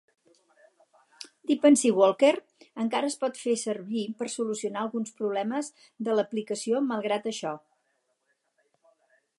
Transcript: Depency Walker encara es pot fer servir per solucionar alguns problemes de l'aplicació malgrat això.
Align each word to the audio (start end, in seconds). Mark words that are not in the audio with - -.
Depency 1.51 1.91
Walker 1.97 2.31
encara 2.85 3.11
es 3.11 3.17
pot 3.25 3.37
fer 3.43 3.53
servir 3.65 4.07
per 4.23 4.31
solucionar 4.37 4.81
alguns 4.87 5.15
problemes 5.21 5.71
de 6.09 6.17
l'aplicació 6.21 6.85
malgrat 6.95 7.31
això. 7.35 7.55